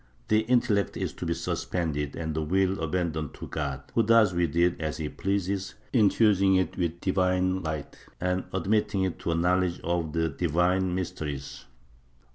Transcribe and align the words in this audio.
The 0.29 0.39
intellect 0.39 0.97
is 0.97 1.13
to 1.13 1.27
be 1.27 1.35
suspended 1.35 2.15
and 2.15 2.33
the 2.33 2.41
will 2.41 2.79
abandoned 2.79 3.35
to 3.35 3.45
God, 3.45 3.83
who 3.93 4.01
does 4.01 4.33
with 4.33 4.55
it 4.55 4.81
as 4.81 4.97
he 4.97 5.09
pleases, 5.09 5.75
infusing 5.93 6.55
it 6.55 6.75
with 6.75 7.01
divine 7.01 7.61
light 7.61 7.95
and 8.19 8.45
admitting 8.51 9.03
it 9.03 9.19
to 9.19 9.31
a 9.33 9.35
knowledge 9.35 9.79
of 9.81 10.13
the 10.13 10.27
divine 10.27 10.95
mysteries. 10.95 11.65